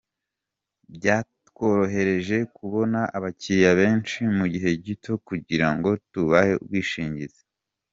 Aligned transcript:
Byatworohereje 0.95 2.37
kubona 2.57 2.99
abakiliya 3.17 3.71
benshi 3.79 4.17
mu 4.37 4.45
gihe 4.53 4.69
gito 4.85 5.13
kugira 5.27 5.67
ngo 5.75 5.89
tubahe 6.11 6.53
ubwishingizi.” 6.63 7.41